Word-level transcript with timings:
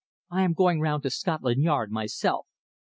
"I 0.31 0.41
am 0.41 0.53
going 0.53 0.79
round 0.81 1.03
to 1.03 1.11
Scotland 1.11 1.61
Yard 1.61 1.91
myself." 1.91 2.47